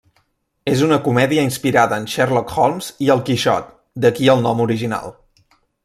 És 0.71 0.79
una 0.85 0.97
comèdia 1.07 1.43
inspirada 1.49 1.99
en 2.03 2.07
Sherlock 2.13 2.55
Holmes 2.63 2.89
i 3.09 3.13
el 3.17 3.21
Quixot, 3.29 3.71
d'aquí 4.07 4.35
el 4.35 4.43
nom 4.49 4.65
original. 4.67 5.15